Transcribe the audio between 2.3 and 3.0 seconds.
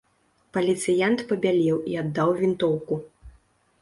вінтоўку.